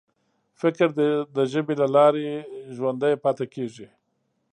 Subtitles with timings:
[0.61, 0.87] فکر
[1.35, 2.25] د ژبې له لارې
[2.75, 3.87] ژوندی پاتې کېږي.